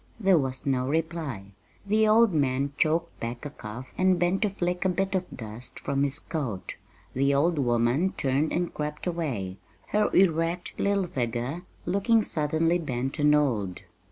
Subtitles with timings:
[0.19, 1.53] There was no reply.
[1.85, 5.79] The old man choked back a cough and bent to flick a bit of dust
[5.79, 6.75] from his coat.
[7.13, 9.57] The old woman turned and crept away,
[9.89, 13.83] her erect little figure looking suddenly bent and old.